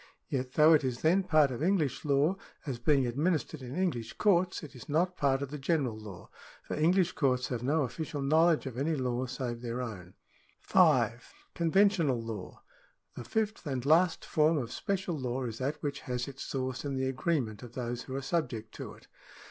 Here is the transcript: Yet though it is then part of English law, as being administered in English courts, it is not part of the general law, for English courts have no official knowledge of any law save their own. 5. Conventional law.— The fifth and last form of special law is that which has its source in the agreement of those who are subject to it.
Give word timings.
Yet 0.29 0.53
though 0.53 0.73
it 0.73 0.83
is 0.83 1.01
then 1.03 1.21
part 1.21 1.51
of 1.51 1.61
English 1.61 2.03
law, 2.05 2.35
as 2.65 2.79
being 2.79 3.05
administered 3.05 3.61
in 3.61 3.75
English 3.75 4.13
courts, 4.13 4.63
it 4.63 4.73
is 4.75 4.89
not 4.89 5.15
part 5.15 5.43
of 5.43 5.51
the 5.51 5.59
general 5.59 5.95
law, 5.95 6.31
for 6.63 6.73
English 6.73 7.11
courts 7.11 7.49
have 7.49 7.61
no 7.61 7.83
official 7.83 8.23
knowledge 8.23 8.65
of 8.65 8.79
any 8.79 8.95
law 8.95 9.27
save 9.27 9.61
their 9.61 9.79
own. 9.79 10.15
5. 10.59 11.31
Conventional 11.53 12.19
law.— 12.19 12.63
The 13.15 13.23
fifth 13.23 13.67
and 13.67 13.85
last 13.85 14.25
form 14.25 14.57
of 14.57 14.71
special 14.71 15.15
law 15.19 15.43
is 15.43 15.59
that 15.59 15.75
which 15.83 15.99
has 15.99 16.27
its 16.27 16.41
source 16.41 16.83
in 16.83 16.95
the 16.95 17.05
agreement 17.07 17.61
of 17.61 17.73
those 17.73 18.01
who 18.01 18.15
are 18.15 18.23
subject 18.23 18.73
to 18.77 18.93
it. 18.95 19.07